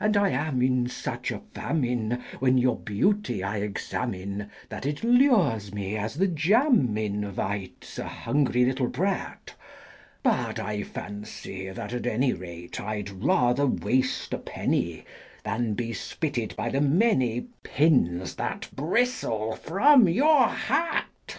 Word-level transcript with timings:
And 0.00 0.16
I 0.16 0.30
am 0.30 0.62
in 0.62 0.88
such 0.88 1.30
a 1.30 1.40
famine 1.52 2.22
when 2.38 2.56
your 2.56 2.78
beauty 2.78 3.44
I 3.44 3.58
examine 3.58 4.48
That 4.70 4.86
it 4.86 5.04
lures 5.04 5.74
me 5.74 5.98
as 5.98 6.14
the 6.14 6.28
jam 6.28 6.96
invites 6.96 7.98
a 7.98 8.08
hungry 8.08 8.64
little 8.64 8.86
brat; 8.86 9.52
But 10.22 10.58
I 10.58 10.82
fancy 10.82 11.68
that, 11.68 11.92
at 11.92 12.06
any 12.06 12.32
rate, 12.32 12.80
I'd 12.80 13.10
rather 13.10 13.66
waste 13.66 14.32
a 14.32 14.38
penny 14.38 15.04
Than 15.44 15.74
be 15.74 15.92
spitted 15.92 16.56
by 16.56 16.70
the 16.70 16.80
many 16.80 17.48
pins 17.62 18.36
that 18.36 18.70
bristle 18.74 19.56
from 19.56 20.08
your 20.08 20.46
hat. 20.48 21.36